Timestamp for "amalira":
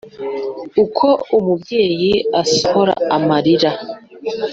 3.15-3.71